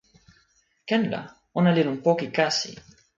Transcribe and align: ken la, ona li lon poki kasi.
ken 0.87 1.03
la, 1.11 1.21
ona 1.59 1.69
li 1.75 1.81
lon 1.87 1.99
poki 2.05 2.27
kasi. 2.37 2.69